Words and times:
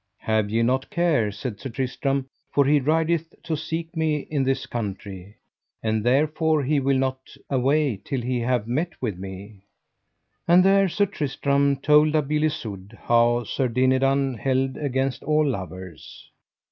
Have 0.21 0.49
ye 0.49 0.63
no 0.63 0.79
care, 0.79 1.31
said 1.31 1.59
Sir 1.59 1.69
Tristram, 1.69 2.27
for 2.51 2.65
he 2.65 2.79
rideth 2.79 3.35
to 3.43 3.55
seek 3.55 3.95
me 3.95 4.21
in 4.31 4.43
this 4.43 4.65
country; 4.65 5.35
and 5.83 6.03
therefore 6.03 6.63
he 6.63 6.79
will 6.79 6.97
not 6.97 7.19
away 7.51 7.97
till 8.03 8.21
he 8.21 8.39
have 8.39 8.67
met 8.67 8.99
with 8.99 9.19
me. 9.19 9.61
And 10.47 10.65
there 10.65 10.89
Sir 10.89 11.05
Tristram 11.05 11.75
told 11.75 12.15
La 12.15 12.21
Beale 12.21 12.45
Isoud 12.45 12.97
how 13.03 13.43
Sir 13.43 13.67
Dinadan 13.67 14.39
held 14.39 14.75
against 14.75 15.21
all 15.21 15.45
lovers. 15.47 16.31